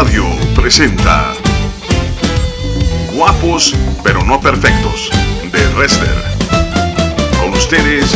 [0.00, 0.24] Radio
[0.56, 1.34] presenta
[3.12, 5.10] Guapos pero no perfectos
[5.52, 6.08] de Rester.
[7.38, 8.06] Con ustedes,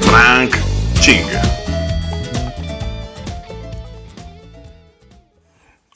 [0.00, 0.56] Frank
[0.98, 1.24] Ching.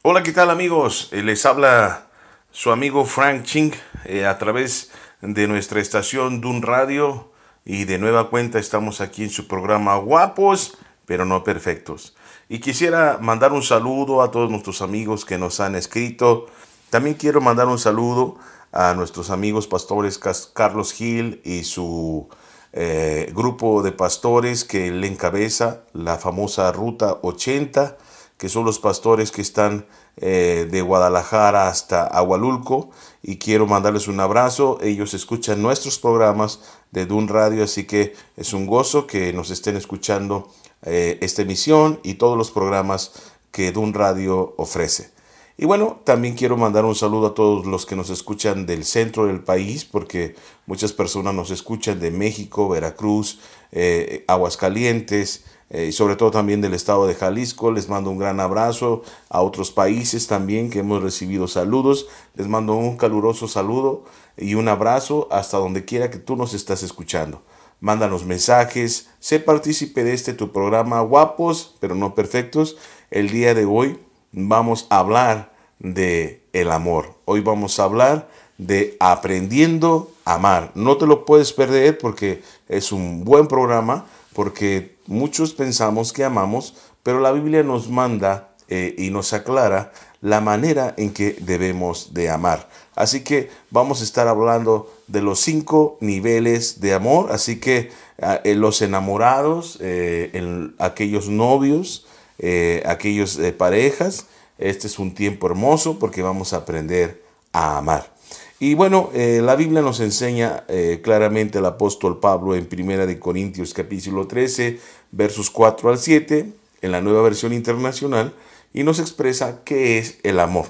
[0.02, 1.08] Hola, ¿qué tal amigos?
[1.10, 2.06] Eh, Les habla
[2.52, 3.74] su amigo Frank Ching
[4.04, 7.32] eh, a través de nuestra estación Dun Radio
[7.64, 12.15] y de nueva cuenta estamos aquí en su programa Guapos pero no perfectos.
[12.48, 16.46] Y quisiera mandar un saludo a todos nuestros amigos que nos han escrito.
[16.90, 18.36] También quiero mandar un saludo
[18.70, 20.20] a nuestros amigos pastores
[20.52, 22.28] Carlos Gil y su
[22.72, 27.96] eh, grupo de pastores que le encabeza la famosa Ruta 80,
[28.38, 29.86] que son los pastores que están
[30.16, 32.90] eh, de Guadalajara hasta Agualulco.
[33.24, 34.78] Y quiero mandarles un abrazo.
[34.82, 36.60] Ellos escuchan nuestros programas
[36.92, 40.48] de Dun Radio, así que es un gozo que nos estén escuchando
[40.82, 43.12] eh, esta emisión y todos los programas
[43.50, 45.10] que Dun Radio ofrece.
[45.58, 49.26] Y bueno, también quiero mandar un saludo a todos los que nos escuchan del centro
[49.26, 50.34] del país, porque
[50.66, 53.40] muchas personas nos escuchan de México, Veracruz,
[53.72, 57.72] eh, Aguascalientes, eh, y sobre todo también del estado de Jalisco.
[57.72, 62.06] Les mando un gran abrazo a otros países también que hemos recibido saludos.
[62.34, 64.04] Les mando un caluroso saludo
[64.36, 67.40] y un abrazo hasta donde quiera que tú nos estás escuchando
[67.80, 72.76] mándanos mensajes, sé partícipe de este tu programa Guapos, pero no perfectos.
[73.10, 73.98] El día de hoy
[74.32, 77.14] vamos a hablar de el amor.
[77.24, 80.72] Hoy vamos a hablar de aprendiendo a amar.
[80.74, 86.74] No te lo puedes perder porque es un buen programa, porque muchos pensamos que amamos,
[87.02, 92.30] pero la Biblia nos manda eh, y nos aclara la manera en que debemos de
[92.30, 92.68] amar.
[92.94, 97.32] Así que vamos a estar hablando de los cinco niveles de amor.
[97.32, 97.90] Así que
[98.20, 102.06] ah, los enamorados, eh, aquellos novios,
[102.38, 104.26] eh, aquellos parejas,
[104.58, 107.22] este es un tiempo hermoso porque vamos a aprender
[107.52, 108.14] a amar.
[108.58, 110.64] Y bueno, eh, la Biblia nos enseña
[111.02, 114.80] claramente el apóstol Pablo en Primera de Corintios capítulo 13,
[115.12, 118.32] versos 4 al 7, en la nueva versión internacional,
[118.72, 120.66] y nos expresa qué es el amor.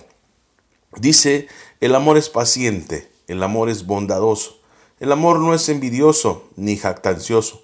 [0.96, 1.46] Dice,
[1.80, 4.58] el amor es paciente, el amor es bondadoso,
[4.98, 7.62] el amor no es envidioso, ni jactancioso,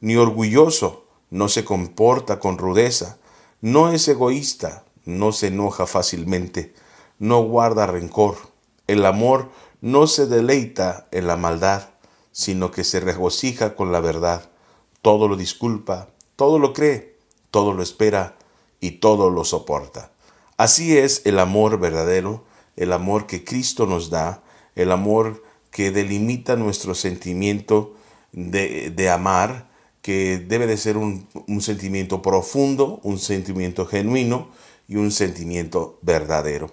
[0.00, 3.18] ni orgulloso, no se comporta con rudeza,
[3.60, 6.74] no es egoísta, no se enoja fácilmente,
[7.18, 8.36] no guarda rencor.
[8.86, 11.88] El amor no se deleita en la maldad,
[12.32, 14.50] sino que se regocija con la verdad.
[15.02, 17.16] Todo lo disculpa, todo lo cree,
[17.50, 18.36] todo lo espera
[18.80, 20.12] y todo lo soporta.
[20.56, 22.44] Así es el amor verdadero,
[22.76, 24.43] el amor que Cristo nos da,
[24.74, 27.94] el amor que delimita nuestro sentimiento
[28.32, 29.68] de, amar,
[30.02, 31.26] que debe de ser un,
[31.60, 34.48] sentimiento profundo, un sentimiento genuino
[34.88, 36.70] y un sentimiento verdadero.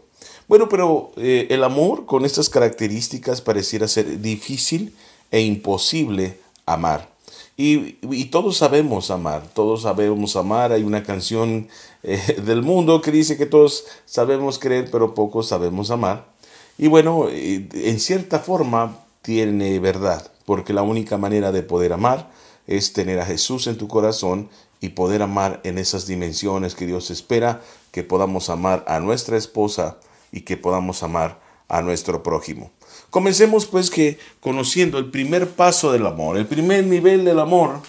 [0.48, 4.96] Bueno, pero eh, el amor con estas características pareciera ser difícil
[5.32, 7.10] e imposible amar.
[7.58, 10.72] Y, todos sabemos amar, todos sabemos amar.
[10.72, 11.68] Hay una canción
[12.02, 16.31] eh, del mundo que dice que todos sabemos creer, pero pocos sabemos amar.
[16.82, 22.32] Y bueno, eh, en cierta forma tiene verdad, porque la única manera de poder amar
[22.66, 24.50] es tener a Jesús en tu corazón
[24.80, 30.00] y poder amar en esas dimensiones que Dios espera, que podamos amar a nuestra esposa
[30.32, 32.72] y que podamos amar a nuestro prójimo.
[33.12, 37.82] Comencemos pues que conociendo el primer paso del amor, el primer nivel del amor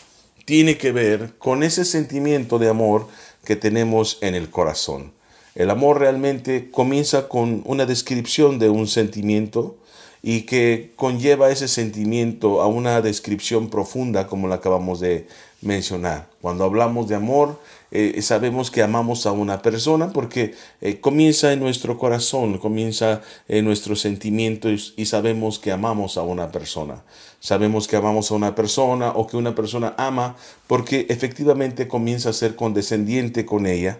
[0.44, 3.08] tiene que ver con ese sentimiento de amor
[3.42, 5.14] que tenemos en el corazón.
[5.54, 9.76] El amor realmente comienza con una descripción de un sentimiento
[10.22, 15.26] y que conlleva ese sentimiento a una descripción profunda como la acabamos de
[15.60, 16.28] mencionar.
[16.40, 21.60] Cuando hablamos de amor, eh, sabemos que amamos a una persona porque eh, comienza en
[21.60, 27.02] nuestro corazón, comienza en nuestros sentimientos y sabemos que amamos a una persona.
[27.40, 30.36] Sabemos que amamos a una persona o que una persona ama
[30.68, 33.98] porque efectivamente comienza a ser condescendiente con ella,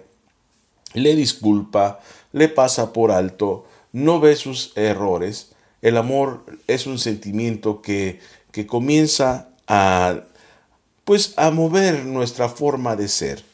[0.95, 2.01] le disculpa,
[2.33, 5.53] le pasa por alto, no ve sus errores.
[5.83, 8.21] El amor es un sentimiento que,
[8.53, 10.21] que comienza a
[11.05, 13.45] pues a mover nuestra forma de ser.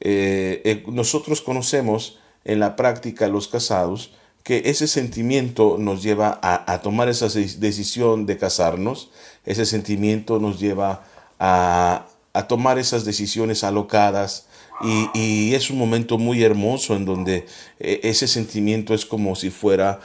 [0.00, 4.12] Eh, eh, nosotros conocemos en la práctica los casados
[4.42, 9.10] que ese sentimiento nos lleva a, tomar esa decisión de casarnos,
[9.44, 11.04] ese sentimiento nos lleva
[11.38, 12.06] a,
[12.48, 14.46] tomar esas decisiones alocadas
[14.80, 17.46] y, es un momento muy hermoso en donde
[17.80, 20.00] eh, ese sentimiento es como si fuera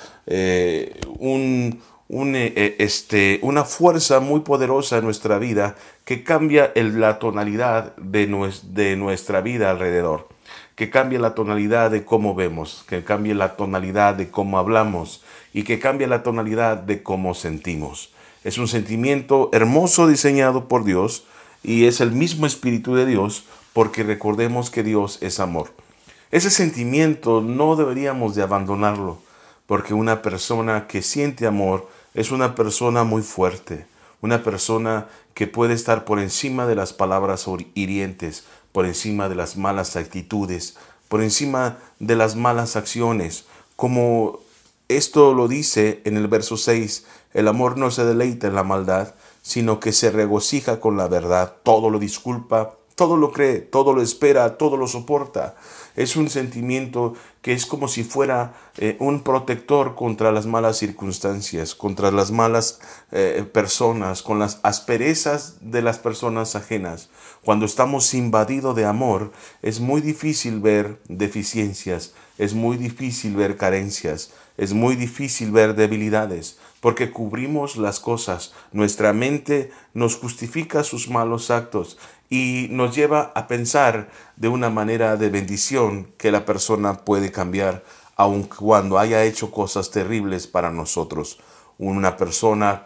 [1.20, 1.80] un,
[2.36, 5.75] este, una fuerza muy poderosa en nuestra vida
[6.06, 8.28] que cambia la tonalidad de,
[8.64, 10.28] de nuestra vida alrededor.
[10.75, 15.24] que cambie la tonalidad de cómo vemos, que cambie la tonalidad de cómo hablamos
[15.54, 18.12] y que cambie la tonalidad de cómo sentimos.
[18.44, 21.25] Es un sentimiento hermoso diseñado por Dios
[21.64, 25.74] y es el mismo Espíritu de Dios porque recordemos que Dios es amor.
[26.31, 29.20] Ese sentimiento no deberíamos de abandonarlo
[29.68, 33.88] porque una persona que siente amor es una persona muy fuerte,
[34.22, 39.58] una persona que puede estar por encima de las palabras hirientes, por encima de las
[39.58, 40.78] malas actitudes,
[41.08, 44.40] por encima de las malas acciones, como
[44.90, 49.16] esto lo dice en el verso 6, el amor no se deleita en la maldad,
[49.42, 54.01] sino que se regocija con la verdad, todo lo disculpa, todo lo cree, todo lo
[54.01, 55.56] espera, todo lo soporta.
[55.95, 61.75] Es un sentimiento que es como si fuera eh, un protector contra las malas circunstancias,
[61.75, 62.80] contra las malas
[63.12, 67.10] eh, personas, con las asperezas de las personas ajenas.
[67.44, 69.31] Cuando estamos invadidos de amor,
[69.62, 76.57] es muy difícil ver deficiencias, es muy difícil ver carencias, es muy difícil ver debilidades,
[76.80, 78.54] porque cubrimos las cosas.
[78.72, 81.98] Nuestra mente nos justifica sus malos actos
[82.30, 87.84] y nos lleva a pensar de una manera de bendición que la persona puede cambiar
[88.16, 91.40] aun cuando haya hecho cosas terribles para nosotros.
[91.78, 92.86] Una persona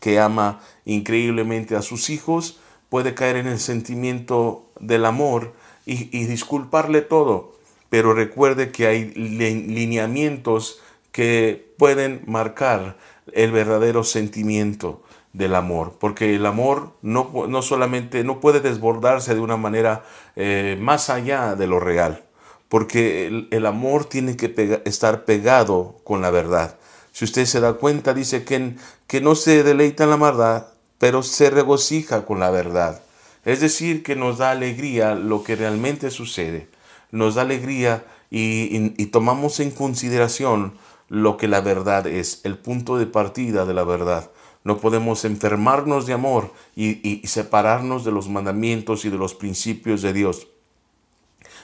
[0.00, 5.54] que ama increíblemente a sus hijos puede caer en el sentimiento del amor
[5.84, 7.54] y, disculparle todo,
[7.88, 10.80] pero recuerde que hay lineamientos
[11.12, 12.98] que pueden marcar
[13.32, 15.02] el verdadero sentimiento
[15.32, 20.04] del amor, porque el amor no, no solamente no puede desbordarse de una manera
[20.36, 22.24] eh, más allá de lo real,
[22.68, 26.78] porque el, amor tiene que estar pegado con la verdad.
[27.12, 28.76] Si usted se da cuenta, dice que,
[29.06, 30.66] que no se deleita en la maldad,
[30.98, 33.02] pero se regocija con la verdad.
[33.44, 36.68] Es decir, que nos da alegría lo que realmente sucede.
[37.10, 40.74] Nos da alegría y tomamos en consideración
[41.08, 44.30] lo que la verdad es, el punto de partida de la verdad.
[44.68, 50.12] No podemos enfermarnos de amor y, separarnos de los mandamientos y de los principios de
[50.12, 50.46] Dios.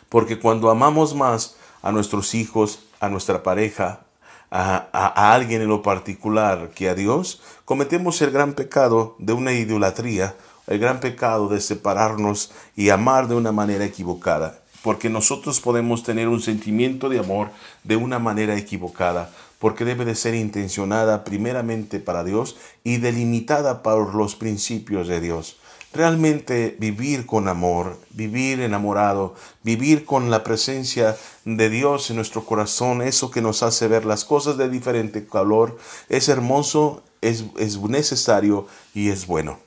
[0.09, 4.07] Porque cuando amamos más a nuestros hijos, a nuestra pareja,
[4.51, 10.35] a, alguien en lo particular que a Dios, cometemos el gran pecado de una idolatría,
[10.67, 16.29] el gran pecado de separarnos y amar de una manera equivocada porque nosotros podemos tener
[16.29, 17.49] un sentimiento de amor
[17.85, 24.15] de una manera equivocada, porque debe de ser intencionada primeramente para Dios y delimitada por
[24.15, 25.57] los principios de Dios.
[25.93, 33.01] Realmente vivir con amor, vivir enamorado, vivir con la presencia de Dios en nuestro corazón,
[33.01, 35.79] eso que nos hace ver las cosas de diferente color,
[36.09, 39.59] es hermoso, es, es necesario y es bueno.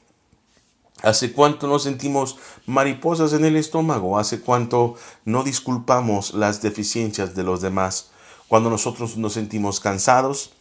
[1.03, 4.17] ¿Hace cuánto nos sentimos mariposas en el estómago?
[4.17, 4.95] ¿Hace cuánto
[5.25, 8.09] no disculpamos las deficiencias de los demás?
[8.47, 10.51] Cuando nosotros nos sentimos cansados,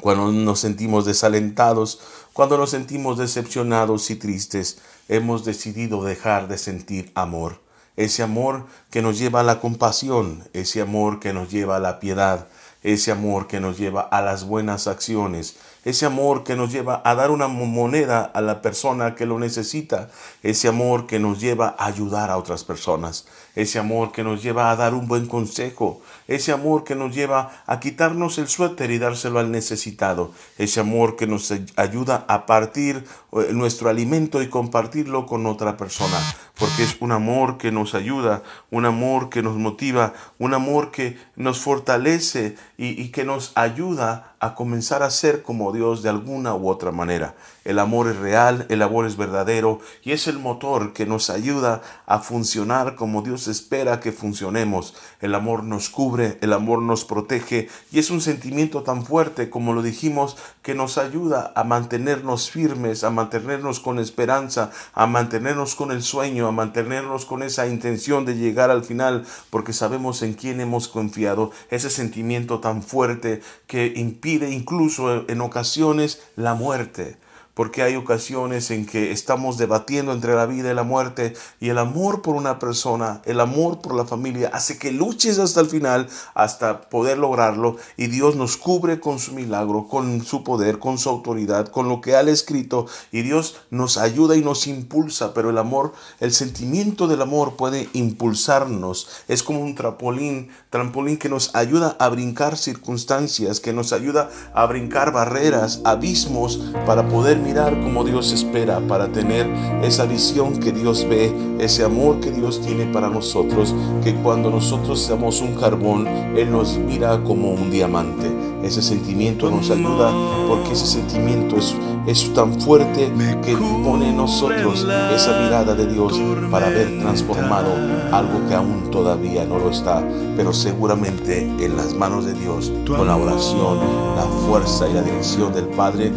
[0.00, 2.00] cuando nos sentimos desalentados,
[2.32, 4.78] cuando nos sentimos decepcionados y tristes,
[5.08, 7.60] hemos decidido dejar de sentir amor.
[7.96, 12.00] Ese amor que nos lleva a la compasión, ese amor que nos lleva a la
[12.00, 12.48] piedad,
[12.82, 17.14] ese amor que nos lleva a las buenas acciones, ese amor que nos lleva a
[17.14, 20.10] dar una moneda a la persona que lo necesita,
[20.42, 24.70] ese amor que nos lleva a ayudar a otras personas, ese amor que nos lleva
[24.70, 28.98] a dar un buen consejo, ese amor que nos lleva a quitarnos el suéter y
[28.98, 35.26] dárselo al necesitado, ese amor que nos ayuda a partir eh, nuestro alimento y compartirlo
[35.26, 36.18] con otra persona,
[36.58, 41.16] porque es un amor que nos ayuda, un amor que nos motiva, un amor que
[41.36, 46.54] nos fortalece y, y que nos ayuda a comenzar a ser como Dios de alguna
[46.54, 47.34] u otra manera.
[47.64, 51.80] El amor es real, el amor es verdadero y es el motor que nos ayuda
[52.04, 54.94] a funcionar como Dios espera que funcionemos.
[55.22, 59.72] El amor nos cubre, el amor nos protege y es un sentimiento tan fuerte como
[59.72, 65.90] lo dijimos que nos ayuda a mantenernos firmes, a mantenernos con esperanza, a mantenernos con
[65.90, 70.60] el sueño, a mantenernos con esa intención de llegar al final porque sabemos en quién
[70.60, 71.50] hemos confiado.
[71.70, 77.16] Ese sentimiento tan fuerte que impide incluso en ocasiones la muerte
[77.54, 81.78] porque hay ocasiones en que estamos debatiendo entre la vida y la muerte y el
[81.78, 86.08] amor por una persona, el amor por la familia hace que luches hasta el final,
[86.34, 91.08] hasta poder lograrlo y Dios nos cubre con su milagro, con su poder, con su
[91.08, 95.58] autoridad, con lo que ha escrito y Dios nos ayuda y nos impulsa, pero el
[95.58, 101.96] amor, el sentimiento del amor puede impulsarnos, es como un trampolín, trampolín que nos ayuda
[101.98, 108.32] a brincar circunstancias, que nos ayuda a brincar barreras, abismos para poder mirar como Dios
[108.32, 109.46] espera, para tener
[109.82, 115.00] esa visión que Dios ve, ese amor que Dios tiene para nosotros, que cuando nosotros
[115.00, 118.30] somos un carbón, Él nos mira como un diamante.
[118.62, 120.10] Ese sentimiento nos ayuda
[120.48, 121.74] porque ese sentimiento es,
[122.06, 123.12] es tan fuerte
[123.44, 126.18] que pone en nosotros esa mirada de Dios
[126.50, 127.68] para ver transformado
[128.10, 130.02] algo que aún todavía no lo está,
[130.36, 133.78] pero seguramente en las manos de Dios, con la oración,
[134.16, 136.12] la fuerza y la dirección del Padre,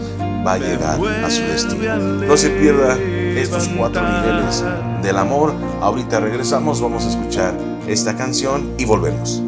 [0.48, 1.98] va a llegar a su destino.
[1.98, 2.98] No se pierda
[3.36, 4.63] estos cuatro niveles
[5.04, 5.54] del amor.
[5.82, 7.54] Ahorita regresamos, vamos a escuchar
[7.88, 9.44] esta canción y volvemos.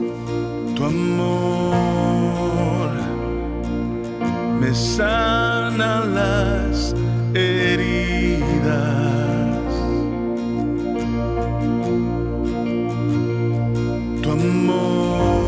[0.75, 2.89] Tu amor
[4.59, 6.93] me sana las
[7.33, 8.49] heridas.
[14.21, 15.39] Tu amor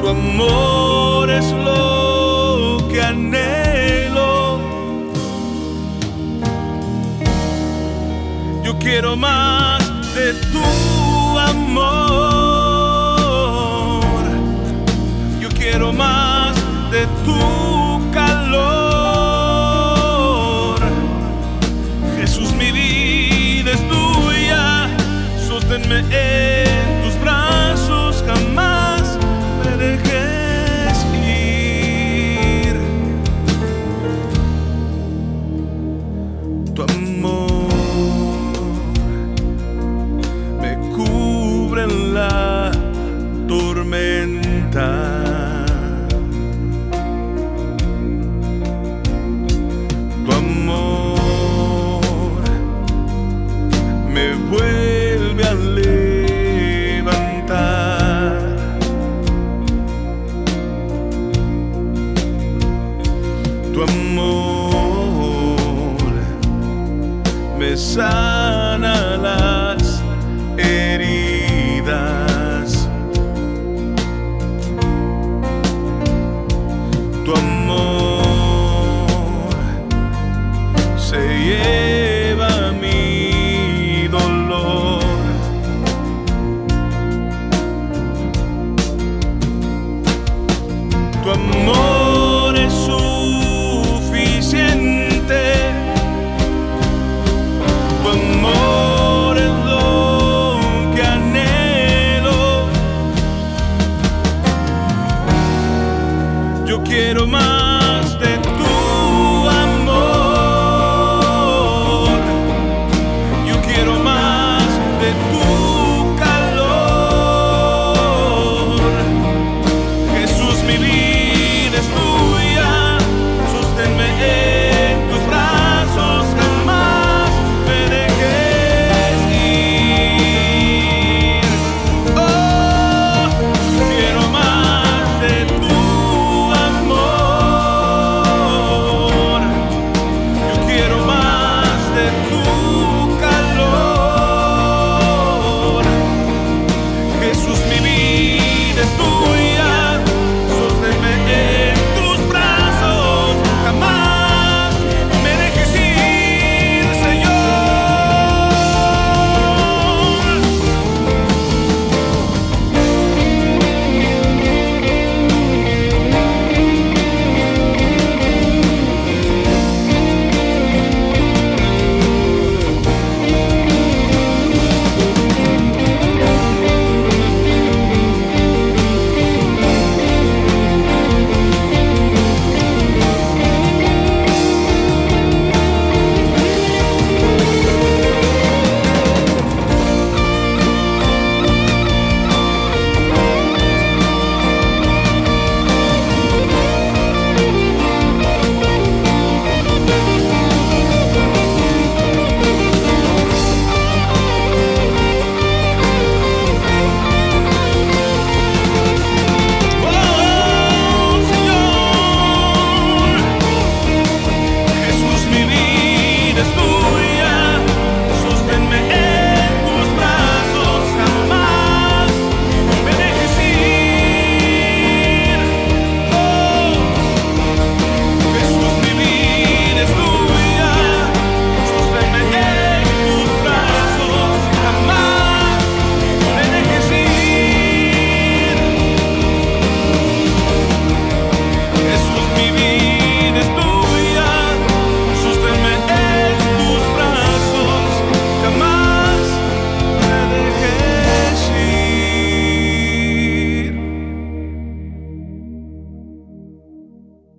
[0.00, 4.60] Tu amor es lo que anhelo.
[8.64, 9.80] Yo quiero más
[10.14, 10.64] de tu
[11.38, 11.98] amor.
[15.40, 16.54] Yo quiero más
[16.92, 17.57] de tu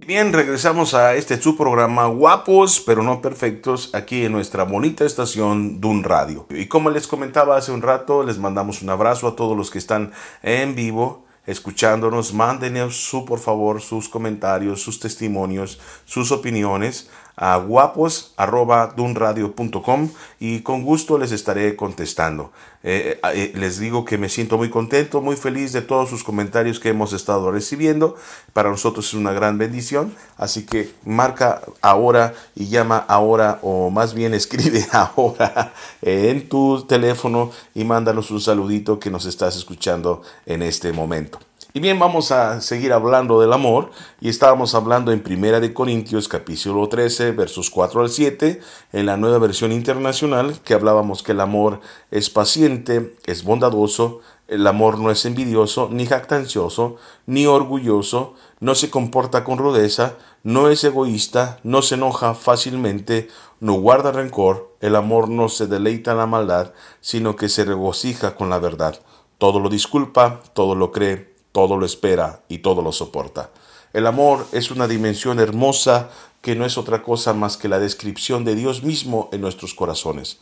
[0.09, 5.79] bien, regresamos a este su programa Guapos pero no perfectos aquí en nuestra bonita estación
[5.79, 6.47] Dun Radio.
[6.49, 9.77] Y como les comentaba hace un rato, les mandamos un abrazo a todos los que
[9.77, 10.11] están
[10.41, 12.33] en vivo escuchándonos.
[12.33, 20.09] Mándenos su, por favor, sus comentarios, sus testimonios, sus opiniones a guapos.dunradio.com
[20.41, 22.51] y con gusto les estaré contestando.
[22.83, 26.81] Eh, eh, les digo que me siento muy contento, muy feliz de todos sus comentarios
[26.81, 28.17] que hemos estado recibiendo.
[28.51, 34.13] Para nosotros es una gran bendición, así que marca ahora y llama ahora o más
[34.13, 40.61] bien escribe ahora en tu teléfono y mándanos un saludito que nos estás escuchando en
[40.61, 41.39] este momento.
[41.71, 43.91] Y bien, vamos a seguir hablando del amor.
[44.19, 48.59] Y estábamos hablando en Primera de Corintios capítulo 13 versos 4 al 7
[48.91, 54.65] en la nueva versión internacional que hablábamos que el amor es paciente, es bondadoso, el
[54.65, 56.95] amor no es envidioso, ni jactancioso,
[57.27, 63.27] ni orgulloso, no se comporta con rudeza, no es egoísta, no se enoja fácilmente,
[63.59, 68.33] no guarda rencor, el amor no se deleita en la maldad, sino que se regocija
[68.33, 68.99] con la verdad.
[69.37, 73.51] Todo lo disculpa, todo lo cree, todo lo espera y todo lo soporta.
[73.93, 76.09] El amor es una dimensión hermosa
[76.41, 80.39] que no es otra cosa más que la descripción de Dios mismo en nuestros corazones.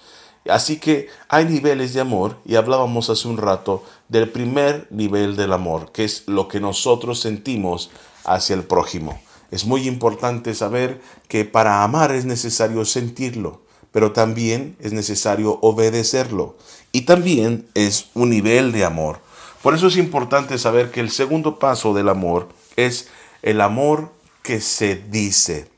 [0.50, 5.54] Así que hay niveles de amor y hablábamos hace un rato del primer nivel del
[5.54, 7.90] amor, que es lo que nosotros sentimos
[8.24, 9.20] hacia el prójimo.
[9.52, 13.62] Es muy importante saber que para amar es necesario sentirlo,
[13.92, 16.55] pero también es necesario obedecerlo.
[16.92, 19.20] Y también es un nivel de amor.
[19.61, 23.09] Por eso es importante saber que el segundo paso del amor es
[23.41, 24.11] el amor
[24.43, 25.70] que se dice.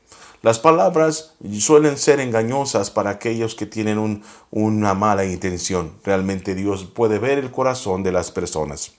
[0.42, 5.92] Las palabras suelen ser engañosas para aquellos que tienen una mala intención.
[6.02, 8.92] Realmente Dios puede ver el corazón de las personas.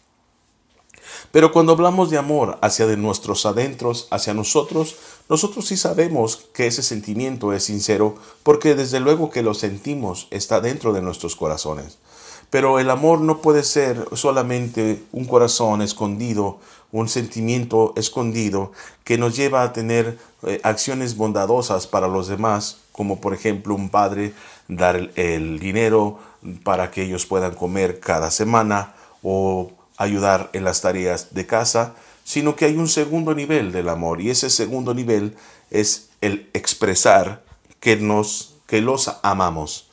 [1.31, 4.97] Pero cuando hablamos de amor hacia de nuestros adentros, hacia nosotros,
[5.29, 10.61] nosotros sí sabemos que ese sentimiento es sincero porque desde luego que lo sentimos, está
[10.61, 11.97] dentro de nuestros corazones.
[12.51, 16.59] Pero el amor no puede ser solamente un corazón escondido,
[16.91, 18.73] un sentimiento escondido
[19.05, 23.89] que nos lleva a tener eh, acciones bondadosas para los demás, como por ejemplo un
[23.89, 24.33] padre
[24.67, 26.19] dar el, dinero
[26.63, 31.93] para que ellos puedan comer cada semana o ayudar en las tareas de casa,
[32.25, 35.37] sino que hay un segundo nivel del amor y ese segundo nivel
[35.69, 37.43] es el expresar
[37.79, 39.90] que nos que los amamos.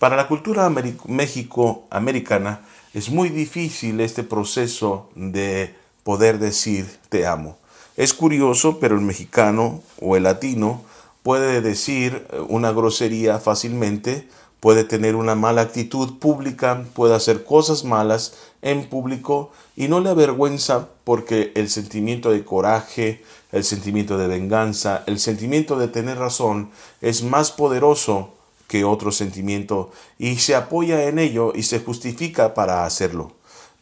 [0.00, 0.72] Para la cultura
[1.04, 2.62] México-americana
[2.94, 7.58] es muy difícil este proceso de poder decir te amo.
[7.98, 10.80] Es curioso, pero el mexicano o el latino
[11.22, 14.26] puede decir una grosería fácilmente,
[14.58, 20.08] puede tener una mala actitud pública, puede hacer cosas malas en público y no le
[20.08, 26.70] avergüenza porque el sentimiento de coraje, el sentimiento de venganza, el sentimiento de tener razón
[27.02, 28.39] es más poderoso
[28.70, 33.32] que otro sentimiento y se apoya en ello y se justifica para hacerlo.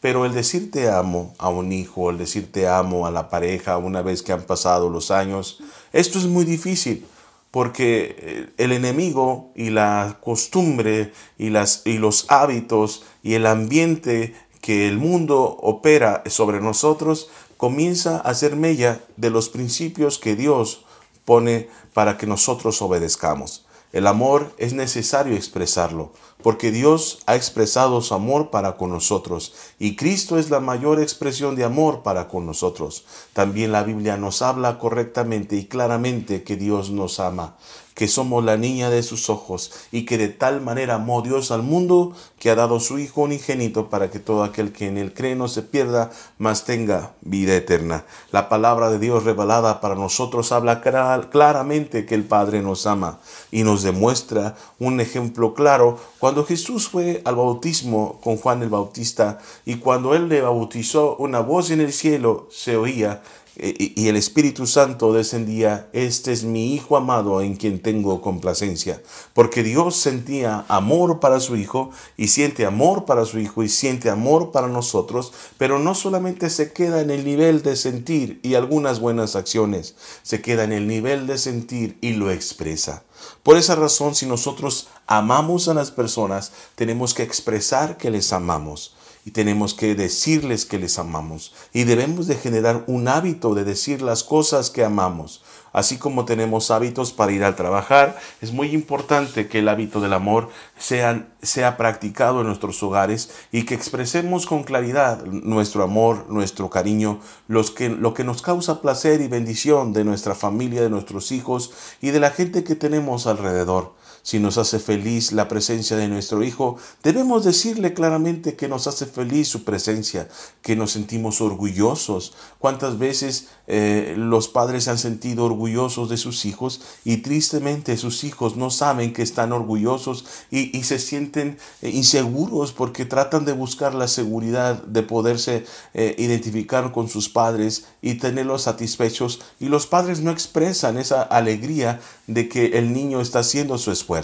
[0.01, 3.77] Pero el decir te amo a un hijo, el decir te amo a la pareja
[3.77, 5.59] una vez que han pasado los años,
[5.93, 7.05] esto es muy difícil
[7.51, 14.33] porque eh, el enemigo y la costumbre y, las, y los hábitos y el ambiente
[14.59, 20.83] que el mundo opera sobre nosotros comienza a ser mella de los principios que Dios
[21.25, 23.68] pone para que nosotros obedezcamos.
[23.91, 26.11] El amor es necesario expresarlo,
[26.43, 31.55] porque Dios ha expresado su amor para con nosotros, y Cristo es la mayor expresión
[31.55, 33.05] de amor para con nosotros.
[33.33, 37.57] También la Biblia nos habla correctamente y claramente que Dios nos ama
[37.99, 41.63] que somos la niña de sus ojos y que de tal manera amó Dios al
[41.63, 45.35] mundo que ha dado su Hijo unigénito para que todo aquel que en él cree
[45.35, 48.05] no se pierda, mas tenga vida eterna.
[48.31, 53.19] La palabra de Dios revelada para nosotros habla claramente que el Padre nos ama
[53.51, 59.39] y nos demuestra un ejemplo claro cuando Jesús fue al bautismo con Juan el Bautista
[59.65, 63.21] y cuando él le bautizó una voz en el cielo se oía
[63.61, 69.01] y el Espíritu Santo descendía, este es mi Hijo amado en quien tengo complacencia,
[69.33, 74.09] porque Dios sentía amor para su Hijo y siente amor para su Hijo y siente
[74.09, 78.99] amor para nosotros, pero no solamente se queda en el nivel de sentir y algunas
[79.01, 83.03] buenas acciones, se queda en el nivel de sentir y lo expresa.
[83.43, 88.95] Por esa razón, si nosotros amamos a las personas, tenemos que expresar que les amamos
[89.29, 94.01] y tenemos que decirles que les amamos y debemos de generar un hábito de decir
[94.01, 95.43] las cosas que amamos.
[95.71, 100.13] Así como tenemos hábitos para ir al trabajar, es muy importante que el hábito del
[100.13, 106.71] amor sea, sea practicado en nuestros hogares y que expresemos con claridad nuestro amor, nuestro
[106.71, 111.31] cariño, los que, lo que nos causa placer y bendición de nuestra familia, de nuestros
[111.31, 113.93] hijos y de la gente que tenemos alrededor
[114.29, 119.07] si nos hace feliz la presencia de nuestro Hijo, debemos decirle claramente que nos hace
[119.07, 120.29] feliz su presencia,
[120.61, 122.33] que nos sentimos orgullosos.
[122.59, 128.55] ¿Cuántas veces eh, los padres han sentido orgullosos de sus hijos y tristemente sus hijos
[128.55, 134.07] no saben que están orgullosos y, se sienten eh, inseguros porque tratan de buscar la
[134.07, 135.65] seguridad de poderse
[135.95, 141.99] eh, identificar con sus padres y tenerlos satisfechos y los padres no expresan esa alegría
[142.27, 144.18] de que el niño está haciendo su esfuerzo.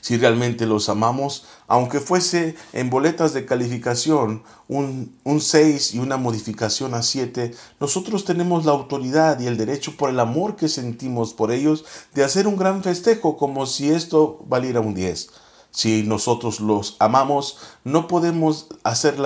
[0.00, 6.16] Si realmente los amamos, aunque fuese en boletas de calificación un, un 6 y una
[6.16, 11.34] modificación a 7, nosotros tenemos la autoridad y el derecho por el amor que sentimos
[11.34, 15.30] por ellos de hacer un gran festejo como si esto valiera un 10.
[15.72, 19.16] Si nosotros los amamos, no podemos hacer,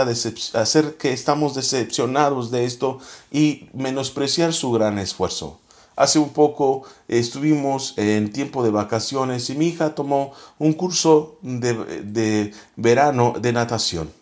[0.96, 3.00] que estamos decepcionados de esto
[3.32, 5.58] y menospreciar su gran esfuerzo.
[5.96, 11.72] Hace un poco estuvimos en tiempo de vacaciones y mi hija tomó un curso de,
[12.02, 14.12] de, verano de natación.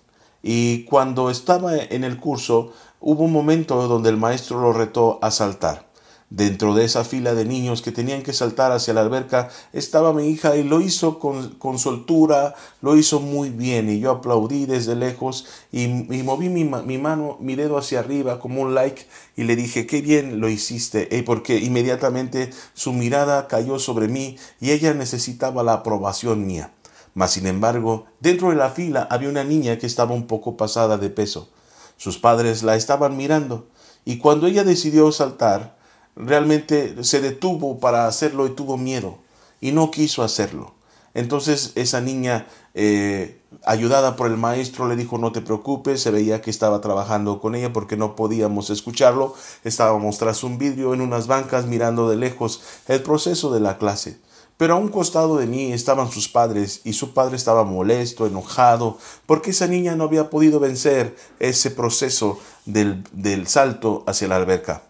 [0.40, 5.32] Y cuando estaba en el curso, hubo un momento donde el maestro lo retó a
[5.32, 5.86] saltar.
[6.30, 10.26] Dentro de esa fila de niños que tenían que saltar hacia la alberca estaba mi
[10.28, 15.46] hija y lo hizo con, soltura, lo hizo muy bien y yo aplaudí desde lejos
[15.70, 19.06] y, moví mi, mano, mi dedo hacia arriba como un like
[19.36, 24.36] y le dije, qué bien lo hiciste, y porque inmediatamente su mirada cayó sobre mí
[24.60, 26.72] y ella necesitaba la aprobación mía.
[27.12, 30.98] Mas sin embargo, dentro de la fila había una niña que estaba un poco pasada
[30.98, 31.48] de peso.
[31.96, 33.68] Sus padres la estaban mirando
[34.04, 35.73] y cuando ella decidió saltar,
[36.16, 39.18] realmente se detuvo para hacerlo y tuvo miedo
[39.60, 40.74] y no quiso hacerlo.
[41.14, 46.42] Entonces esa niña, eh, ayudada por el maestro, le dijo, no te preocupes, se veía
[46.42, 51.28] que estaba trabajando con ella porque no podíamos escucharlo, estábamos tras un vidrio en unas
[51.28, 54.18] bancas mirando de lejos el proceso de la clase.
[54.56, 58.98] Pero a un costado de mí estaban sus padres y su padre estaba molesto, enojado,
[59.26, 64.82] porque esa niña no había podido vencer ese proceso del, del salto hacia la alberca.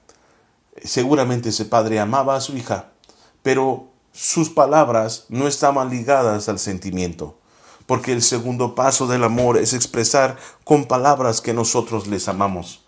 [0.83, 2.91] Seguramente ese padre amaba a su hija,
[3.43, 7.37] pero sus palabras no estaban ligadas al sentimiento,
[7.87, 12.85] porque el segundo paso del amor es expresar con palabras que nosotros les amamos.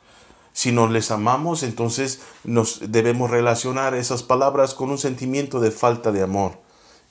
[0.52, 6.12] Si no les amamos, entonces nos debemos relacionar esas palabras con un sentimiento de falta
[6.12, 6.58] de amor.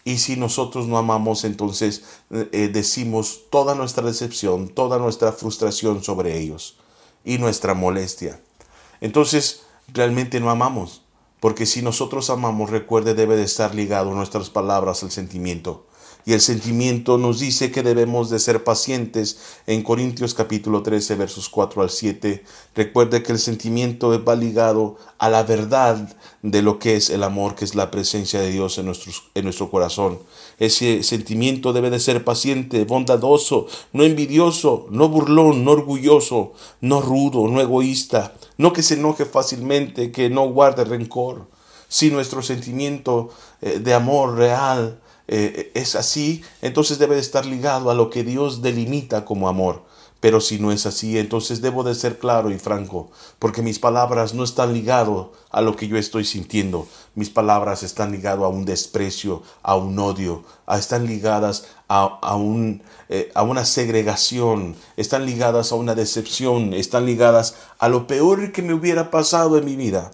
[0.04, 6.04] Y si nosotros no amamos, entonces eh, eh, decimos toda nuestra decepción, toda nuestra frustración
[6.04, 6.78] sobre ellos
[7.24, 8.40] y nuestra molestia.
[9.02, 11.04] Entonces, realmente no amamos.
[11.40, 15.86] Porque si nosotros amamos, recuerde, debe de estar ligado nuestras palabras al sentimiento.
[16.28, 19.38] Y el sentimiento nos dice que debemos de ser pacientes.
[19.68, 25.30] En Corintios capítulo 13, versos 4 al 7, recuerde que el sentimiento va ligado a
[25.30, 28.92] la verdad de lo que es el amor, que es la presencia de Dios en,
[29.36, 30.20] en nuestro corazón.
[30.58, 37.48] Ese sentimiento debe de ser paciente, bondadoso, no envidioso, no burlón, no orgulloso, no rudo,
[37.48, 41.48] no egoísta, no que se enoje fácilmente, que no guarde rencor.
[41.88, 43.30] Si nuestro sentimiento
[43.62, 48.24] eh, de amor real eh, es así, entonces debe de estar ligado a lo que
[48.24, 49.84] Dios delimita como amor.
[50.26, 54.34] Pero si no es así, entonces debo de ser claro y franco, porque mis palabras
[54.34, 56.88] no están ligadas a lo que yo estoy sintiendo.
[57.14, 63.32] Mis palabras están ligadas a un desprecio, a un odio, están ligadas a, un, eh,
[63.36, 68.74] a una segregación, están ligadas a una decepción, están ligadas a lo peor que me
[68.74, 70.10] hubiera pasado en mi vida.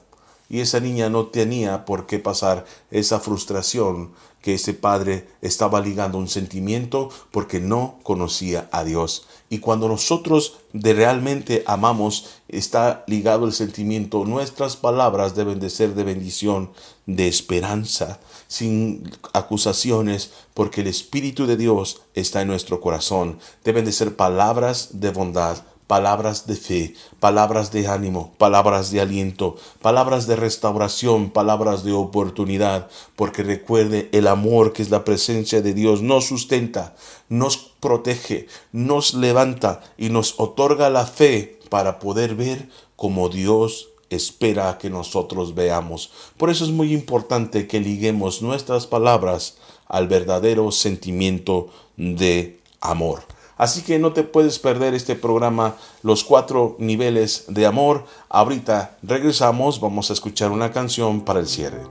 [0.49, 6.17] Y esa niña no tenía por qué pasar esa frustración que ese padre estaba ligando
[6.17, 9.27] un sentimiento porque no conocía a Dios.
[9.49, 14.25] Y cuando nosotros de realmente amamos, está ligado el sentimiento.
[14.25, 16.71] Nuestras palabras deben de ser de bendición,
[17.05, 23.39] de esperanza, sin acusaciones, porque el Espíritu de Dios está en nuestro corazón.
[23.63, 25.57] Deben de ser palabras de bondad,
[25.91, 32.87] palabras de fe, palabras de ánimo, palabras de aliento, palabras de restauración, palabras de oportunidad,
[33.17, 36.95] porque recuerde el amor que es la presencia de Dios nos sustenta,
[37.27, 44.77] nos protege, nos levanta y nos otorga la fe para poder ver como Dios espera
[44.77, 46.09] que nosotros veamos.
[46.37, 49.57] Por eso es muy importante que liguemos nuestras palabras
[49.89, 53.25] al verdadero sentimiento de amor.
[53.61, 58.05] Así que no te puedes perder este programa, Los cuatro niveles de amor.
[58.27, 61.83] Ahorita regresamos, vamos a escuchar una canción para el cierre.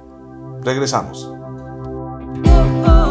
[0.62, 1.30] Regresamos.
[1.30, 3.09] Oh, oh.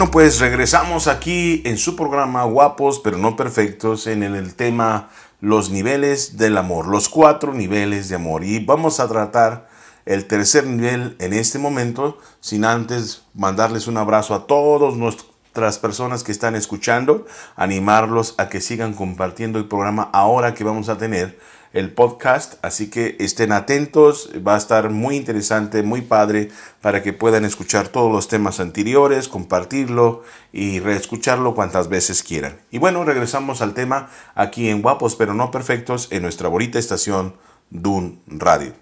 [0.00, 5.10] Bueno, pues regresamos aquí en su programa Guapos pero no perfectos en el tema
[5.42, 8.42] los niveles del amor, los cuatro niveles de amor.
[8.42, 9.68] Y vamos a tratar
[10.06, 16.24] el tercer nivel en este momento, sin antes mandarles un abrazo a todos nuestras personas
[16.24, 21.38] que están escuchando, animarlos a que sigan compartiendo el programa ahora que vamos a tener
[21.72, 27.12] el podcast, así que estén atentos, va a estar muy interesante, muy padre, para que
[27.12, 32.58] puedan escuchar todos los temas anteriores, compartirlo y reescucharlo cuantas veces quieran.
[32.70, 37.36] Y bueno, regresamos al tema aquí en Guapos pero no perfectos, en nuestra bonita estación
[37.70, 38.72] Dun Radio.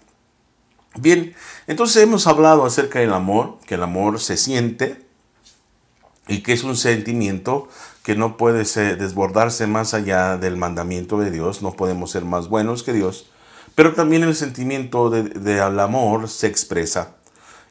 [0.95, 1.35] Bien,
[1.67, 5.05] entonces hemos hablado acerca del amor, que el amor se siente
[6.27, 7.69] y que es un sentimiento
[8.09, 8.63] que no puede
[8.95, 13.27] desbordarse más allá del mandamiento de Dios, no podemos ser más buenos que Dios,
[13.75, 17.17] pero también el sentimiento del de, amor se expresa,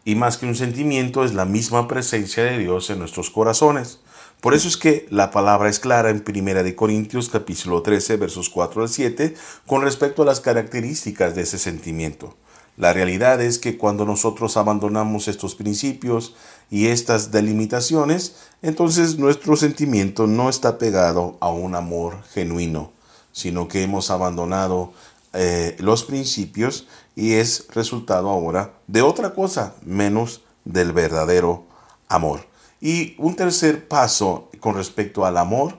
[0.05, 3.99] y más que un sentimiento es la misma presencia de Dios en nuestros corazones.
[4.41, 8.83] Por eso es que la palabra es clara en 1 Corintios capítulo 13 versos 4
[8.83, 9.35] al 7
[9.67, 12.37] con respecto a las características de ese sentimiento.
[12.79, 16.37] La realidad es que cuando nosotros abandonamos estos principios
[16.71, 22.93] y estas delimitaciones, entonces nuestro sentimiento no está pegado a un amor genuino,
[23.33, 24.93] sino que hemos abandonado
[25.33, 26.87] eh, los principios
[27.17, 31.65] y es resultado ahora de otra cosa menos del verdadero
[32.09, 32.47] amor.
[32.81, 35.77] Y un tercer paso con respecto al amor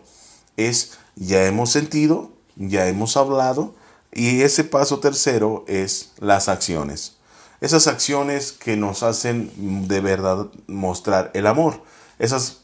[0.57, 3.73] es ya hemos sentido, ya hemos hablado,
[4.11, 7.17] y ese paso tercero es las acciones.
[7.61, 11.83] Esas acciones que nos hacen de verdad mostrar el amor.
[12.17, 12.61] Esas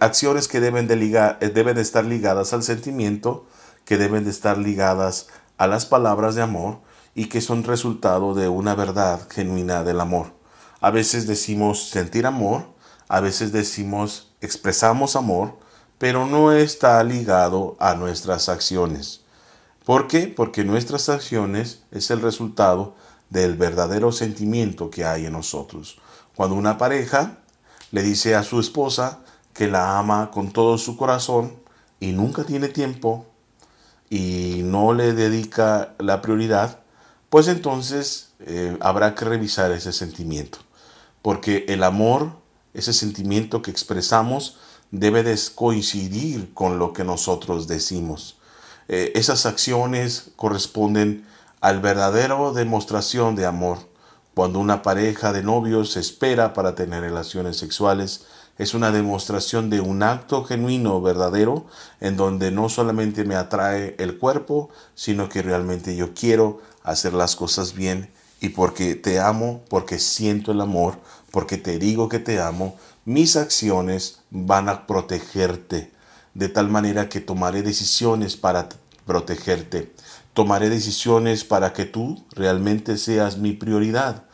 [0.00, 3.46] acciones que deben de, ligar, eh, deben de estar ligadas al sentimiento,
[3.84, 6.78] que deben de estar ligadas a las palabras de amor
[7.14, 10.32] y que son resultado de una verdad genuina del amor.
[10.80, 12.68] A veces decimos sentir amor,
[13.08, 15.58] a veces decimos expresamos amor,
[15.98, 19.22] pero no está ligado a nuestras acciones.
[19.86, 20.26] ¿Por qué?
[20.26, 22.96] Porque nuestras acciones es el resultado
[23.30, 25.98] del verdadero sentimiento que hay en nosotros.
[26.34, 27.38] Cuando una pareja
[27.92, 29.20] le dice a su esposa
[29.54, 31.54] que la ama con todo su corazón
[32.00, 33.26] y nunca tiene tiempo
[34.10, 36.80] y no le dedica la prioridad,
[37.30, 40.58] pues entonces eh, habrá que revisar ese sentimiento.
[41.22, 42.32] Porque el amor,
[42.74, 44.58] ese sentimiento que expresamos,
[44.90, 48.35] debe de coincidir con lo que nosotros decimos.
[48.88, 51.26] Eh, esas acciones corresponden
[51.60, 53.78] al verdadero demostración de amor.
[54.34, 58.26] Cuando una pareja de novios espera para tener relaciones sexuales,
[58.58, 61.66] es una demostración de un acto genuino, verdadero,
[62.00, 67.36] en donde no solamente me atrae el cuerpo, sino que realmente yo quiero hacer las
[67.36, 70.98] cosas bien y porque te amo, porque siento el amor,
[71.30, 75.92] porque te digo que te amo, mis acciones van a protegerte,
[76.36, 78.68] de tal manera que tomaré decisiones para
[79.06, 79.94] protegerte.
[80.34, 84.24] Tomaré decisiones para que tú realmente seas mi prioridad.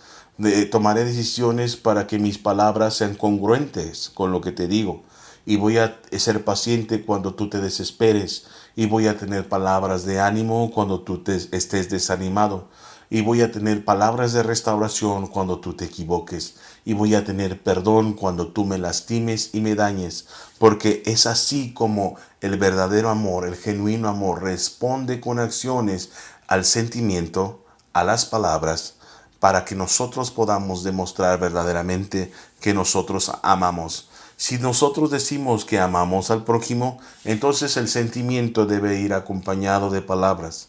[0.73, 5.05] tomaré decisiones para que mis palabras sean congruentes con lo que te digo.
[5.47, 8.47] Y voy a ser paciente cuando tú te desesperes.
[8.75, 12.69] Y voy a tener palabras de ánimo cuando tú te estés desanimado
[13.13, 17.63] y voy a tener palabras de restauración cuando tú te equivoques, y voy a tener
[17.63, 20.27] perdón cuando tú me lastimes y me dañes,
[20.59, 26.11] porque es así como el verdadero amor, el genuino amor, responde con acciones
[26.49, 28.95] al sentimiento, a las palabras,
[29.39, 34.09] para que nosotros podamos demostrar verdaderamente que nosotros amamos.
[34.37, 40.69] Si nosotros decimos que amamos al prójimo, entonces el sentimiento debe ir acompañado de palabras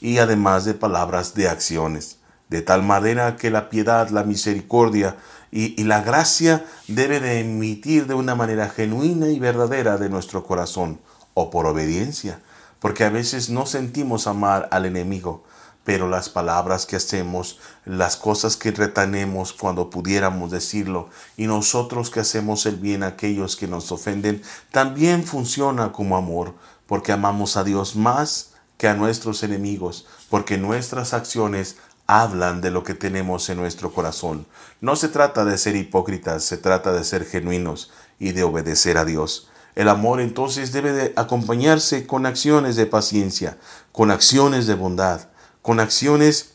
[0.00, 2.18] y además de palabras de acciones,
[2.52, 5.16] de tal manera que la piedad, la misericordia
[5.50, 11.00] y, la gracia debe de emitir de una manera genuina y verdadera de nuestro corazón,
[11.32, 12.40] o por obediencia,
[12.78, 15.44] porque a veces no sentimos amar al enemigo,
[15.82, 22.20] pero las palabras que hacemos, las cosas que retenemos cuando pudiéramos decirlo, y nosotros que
[22.20, 26.54] hacemos el bien a aquellos que nos ofenden, también funciona como amor,
[26.86, 31.76] porque amamos a Dios más que a nuestros enemigos, porque nuestras acciones
[32.20, 34.46] hablan de lo que tenemos en nuestro corazón.
[34.80, 39.04] No se trata de ser hipócritas, se trata de ser genuinos y de obedecer a
[39.04, 39.48] Dios.
[39.74, 43.58] El amor entonces debe de acompañarse con acciones de paciencia,
[43.90, 45.28] con acciones de bondad,
[45.62, 46.52] con acciones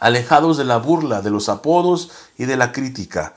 [0.00, 3.34] alejados de la burla, de los apodos y de la crítica,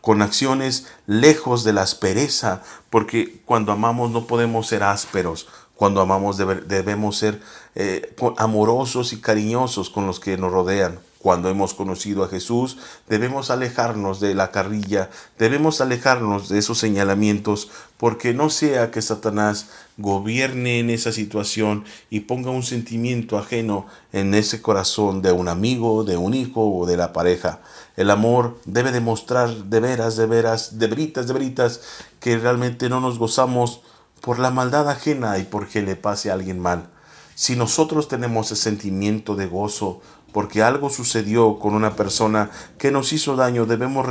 [0.00, 5.48] con acciones lejos de la aspereza, porque cuando amamos no podemos ser ásperos,
[5.82, 7.40] cuando amamos debemos ser
[7.74, 11.00] eh, amorosos y cariñosos con los que nos rodean.
[11.18, 12.78] Cuando hemos conocido a Jesús,
[13.08, 15.10] debemos alejarnos de la carrilla,
[15.40, 22.20] debemos alejarnos de esos señalamientos, porque no sea que Satanás gobierne en esa situación y
[22.20, 26.96] ponga un sentimiento ajeno en ese corazón de un amigo, de un hijo o de
[26.96, 27.58] la pareja.
[27.96, 31.80] El amor debe demostrar de veras, de veras, de veritas, de veritas,
[32.20, 33.80] que realmente no nos gozamos
[34.22, 36.88] por la maldad ajena y porque le pase a alguien mal.
[37.34, 40.00] Si nosotros tenemos ese sentimiento de gozo
[40.32, 44.06] porque algo sucedió con una persona que nos hizo daño, debemos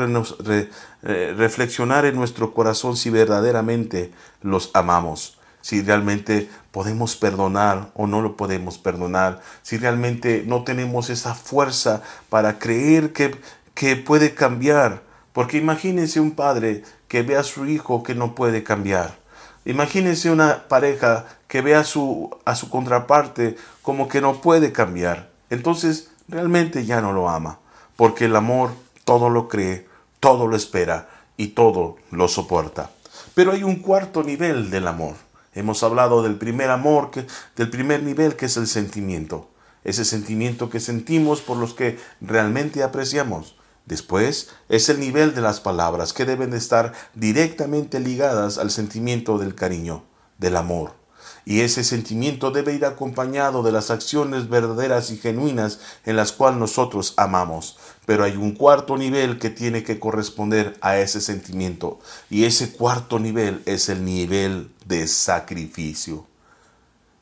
[0.47, 8.21] eh, reflexionar en nuestro corazón si verdaderamente los amamos, si realmente podemos perdonar o no
[8.21, 13.35] lo podemos perdonar, si realmente no tenemos esa fuerza para creer que,
[13.73, 15.03] que puede cambiar.
[15.33, 19.20] Porque imagínense un padre que ve a su hijo que no puede cambiar.
[19.65, 25.29] Imagínense una pareja que ve a su, a su contraparte como que no puede cambiar.
[25.49, 27.59] Entonces realmente ya no lo ama,
[27.95, 28.71] porque el amor
[29.05, 29.87] todo lo cree,
[30.19, 32.89] todo lo espera y todo lo soporta.
[33.33, 35.15] Pero hay un cuarto nivel del amor.
[35.53, 39.49] Hemos hablado del primer amor, que, del primer nivel que es el sentimiento.
[39.83, 43.55] Ese sentimiento que sentimos por los que realmente apreciamos.
[43.85, 49.37] Después es el nivel de las palabras que deben de estar directamente ligadas al sentimiento
[49.37, 50.03] del cariño,
[50.37, 51.01] del amor.
[51.43, 56.59] Y ese sentimiento debe ir acompañado de las acciones verdaderas y genuinas en las cuales
[56.59, 57.77] nosotros amamos.
[58.05, 61.99] Pero hay un cuarto nivel que tiene que corresponder a ese sentimiento.
[62.29, 66.27] Y ese cuarto nivel es el nivel de sacrificio.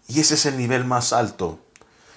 [0.08, 1.60] Y ese es el nivel más alto.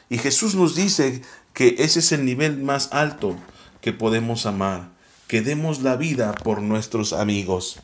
[0.08, 1.22] Y Jesús nos dice
[1.54, 3.36] que ese es el nivel más alto
[3.82, 4.88] que podemos amar.
[5.28, 7.80] Que demos la vida por nuestros amigos.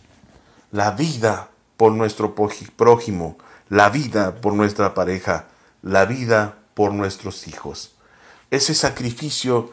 [0.73, 3.37] La vida por nuestro prójimo
[3.69, 5.47] la vida por nuestra pareja,
[5.83, 7.93] la vida por nuestros hijos.
[8.51, 9.71] Ese sacrificio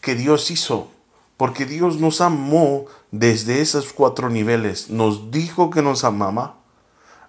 [0.00, 0.90] que Dios hizo,
[1.36, 6.56] porque Dios nos amó desde esos cuatro niveles, nos dijo que nos amaba,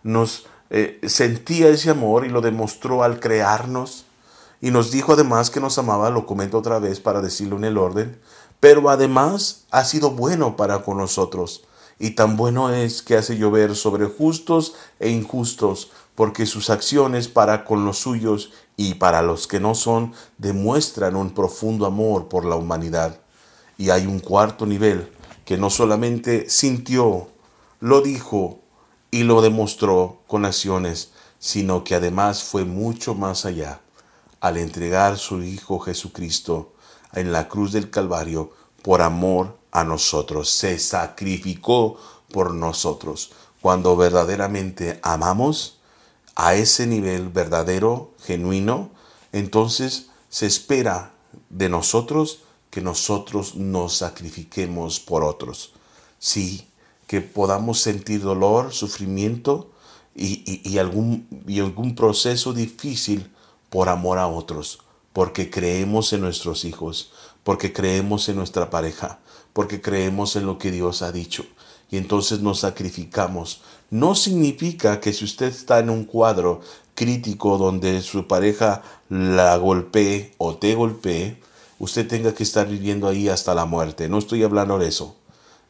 [0.04, 4.06] nos eh, sentía ese amor y lo demostró al crearnos,
[4.60, 7.78] y nos dijo además que nos amaba, lo comento otra vez para decirlo en el
[7.78, 8.20] orden,
[8.60, 11.64] pero además ha sido bueno para con nosotros.
[12.00, 17.66] Y tan bueno es que hace llover sobre justos e injustos, porque sus acciones para
[17.66, 22.56] con los suyos y para los que no son demuestran un profundo amor por la
[22.56, 23.20] humanidad.
[23.78, 25.12] Y hay un cuarto nivel
[25.46, 27.28] que no solamente sintió,
[27.80, 28.60] lo dijo
[29.12, 33.80] y lo demostró con acciones, sino que además fue mucho más allá
[34.40, 36.74] al entregar su Hijo Jesucristo
[37.14, 38.52] en la cruz del Calvario
[38.82, 40.50] por amor a nosotros.
[40.50, 41.98] Se sacrificó
[42.32, 43.32] por nosotros.
[43.62, 45.80] Cuando verdaderamente amamos
[46.36, 48.92] a ese nivel verdadero, genuino,
[49.32, 51.14] entonces se espera
[51.50, 52.40] de nosotros
[52.70, 55.74] que nosotros nos sacrifiquemos por otros.
[56.20, 56.68] Sí,
[57.08, 59.72] que podamos sentir dolor, sufrimiento
[60.14, 63.32] y, algún, y algún proceso difícil
[63.70, 64.80] por amor a otros,
[65.18, 67.12] porque creemos en nuestros hijos,
[67.44, 69.18] porque creemos en nuestra pareja,
[69.52, 71.44] porque creemos en lo que Dios ha dicho.
[71.90, 73.64] Y entonces nos sacrificamos.
[73.90, 76.62] No significa que si usted está en un cuadro
[76.94, 81.42] crítico donde su pareja la golpee o te golpee,
[81.80, 84.10] usted tenga que estar viviendo ahí hasta la muerte.
[84.10, 85.16] No estoy hablando de eso.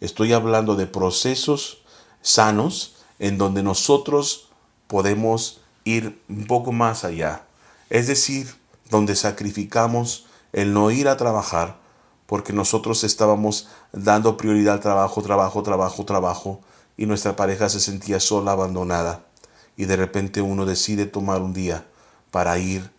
[0.01, 1.83] Estoy hablando de procesos
[2.21, 4.49] sanos en donde nosotros
[4.87, 7.45] podemos ir un poco más allá.
[7.89, 8.56] Es decir,
[8.89, 11.79] donde sacrificamos el no ir a trabajar
[12.27, 16.61] porque nosotros estábamos dando prioridad al trabajo, trabajo, trabajo, trabajo
[16.97, 19.23] y nuestra pareja se sentía sola, abandonada.
[19.77, 21.85] Y de repente uno decide tomar un día
[22.29, 22.91] para ir,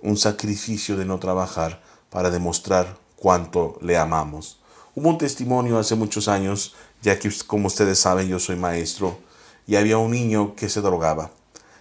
[0.00, 4.60] un sacrificio de no trabajar para demostrar cuánto le amamos.
[4.94, 9.18] Hubo un testimonio hace muchos años, ya que como ustedes saben yo soy maestro,
[9.66, 11.32] y había un niño que se drogaba.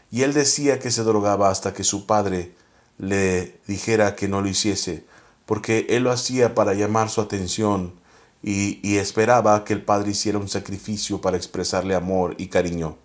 [0.09, 2.55] Y él decía que se drogaba hasta que su padre
[2.97, 5.05] le dijera que no lo hiciese,
[5.45, 7.93] porque él lo hacía para llamar su atención
[8.41, 12.97] y, y esperaba que el padre hiciera un sacrificio para expresarle amor y cariño.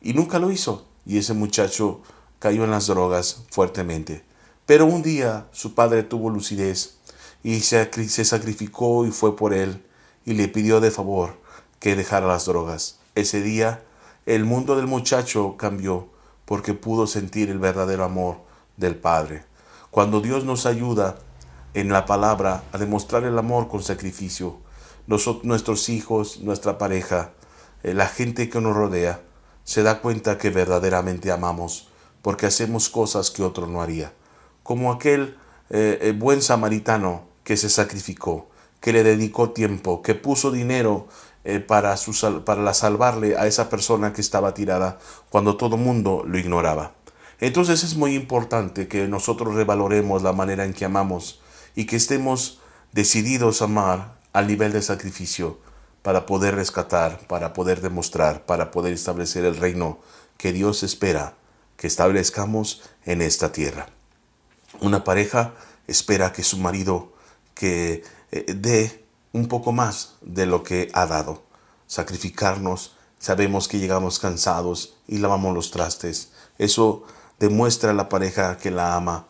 [0.00, 2.00] Y nunca lo hizo, y ese muchacho
[2.38, 4.24] cayó en las drogas fuertemente.
[4.66, 6.96] Pero un día su padre tuvo lucidez
[7.42, 9.82] y se, se sacrificó y fue por él
[10.24, 11.36] y le pidió de favor
[11.80, 12.98] que dejara las drogas.
[13.14, 13.82] Ese día
[14.26, 16.08] el mundo del muchacho cambió
[16.44, 18.38] porque pudo sentir el verdadero amor
[18.76, 19.44] del Padre.
[19.90, 21.16] Cuando Dios nos ayuda
[21.74, 24.58] en la palabra a demostrar el amor con sacrificio,
[25.06, 27.32] nosotros, nuestros hijos, nuestra pareja,
[27.82, 29.20] eh, la gente que nos rodea,
[29.64, 31.88] se da cuenta que verdaderamente amamos
[32.22, 34.12] porque hacemos cosas que otro no haría.
[34.62, 35.36] Como aquel
[35.70, 38.48] eh, eh, buen samaritano que se sacrificó,
[38.80, 41.08] que le dedicó tiempo, que puso dinero
[41.44, 44.98] eh, para, su salvarle a esa persona que estaba tirada
[45.28, 46.92] cuando todo mundo lo ignoraba.
[47.42, 51.40] Entonces es muy importante que nosotros revaloremos la manera en que amamos
[51.74, 52.60] y que estemos
[52.92, 55.58] decididos a amar al nivel de sacrificio
[56.02, 59.98] para poder rescatar, para poder demostrar, para poder establecer el reino
[60.36, 61.34] que Dios espera
[61.76, 63.88] que establezcamos en esta tierra.
[64.80, 65.52] Una pareja
[65.88, 67.12] espera que su marido
[67.54, 71.42] que eh, dé un poco más de lo que ha dado.
[71.88, 76.30] Sacrificarnos, sabemos que llegamos cansados y lavamos los trastes.
[76.56, 77.04] Eso
[77.42, 79.26] demuestra a la pareja que la ama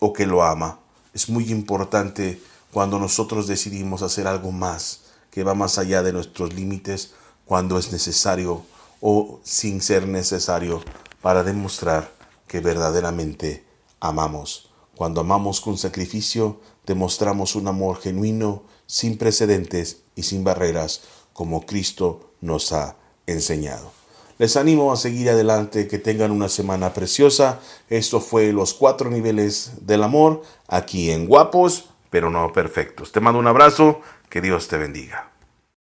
[0.00, 0.80] o que lo ama.
[1.14, 6.52] Es muy importante cuando nosotros decidimos hacer algo más que va más allá de nuestros
[6.52, 7.12] límites
[7.44, 8.64] cuando es necesario
[9.00, 10.82] o sin ser necesario
[11.22, 12.10] para demostrar
[12.48, 13.64] que verdaderamente
[14.00, 14.70] amamos.
[14.96, 22.32] Cuando amamos con sacrificio, demostramos un amor genuino, sin precedentes y sin barreras, como Cristo
[22.40, 22.96] nos ha
[23.28, 23.97] enseñado.
[24.38, 27.58] Les animo a seguir adelante, que tengan una semana preciosa.
[27.90, 33.10] Esto fue los cuatro niveles del amor aquí en Guapos, pero no perfectos.
[33.10, 35.27] Te mando un abrazo, que Dios te bendiga.